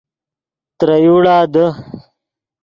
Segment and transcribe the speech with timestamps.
[0.77, 1.65] ترے یوڑا دے